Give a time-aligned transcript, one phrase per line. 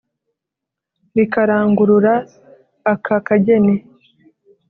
[1.15, 2.13] Rikarangurura
[2.93, 3.75] aka kageni